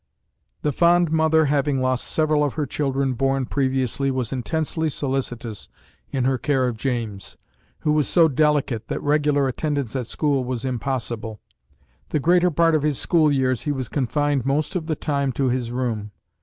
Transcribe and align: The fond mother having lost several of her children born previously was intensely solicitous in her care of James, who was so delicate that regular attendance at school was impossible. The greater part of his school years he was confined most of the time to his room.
The 0.63 0.71
fond 0.71 1.11
mother 1.11 1.45
having 1.45 1.79
lost 1.79 2.05
several 2.07 2.43
of 2.43 2.55
her 2.55 2.65
children 2.65 3.13
born 3.13 3.45
previously 3.45 4.09
was 4.09 4.33
intensely 4.33 4.89
solicitous 4.89 5.69
in 6.09 6.23
her 6.23 6.39
care 6.39 6.67
of 6.67 6.75
James, 6.75 7.37
who 7.81 7.91
was 7.93 8.07
so 8.07 8.27
delicate 8.27 8.87
that 8.87 8.99
regular 9.03 9.47
attendance 9.47 9.95
at 9.95 10.07
school 10.07 10.43
was 10.43 10.65
impossible. 10.65 11.39
The 12.09 12.19
greater 12.19 12.49
part 12.49 12.73
of 12.73 12.81
his 12.81 12.97
school 12.97 13.31
years 13.31 13.61
he 13.61 13.71
was 13.71 13.89
confined 13.89 14.43
most 14.43 14.75
of 14.75 14.87
the 14.87 14.95
time 14.95 15.31
to 15.33 15.49
his 15.49 15.69
room. 15.69 16.09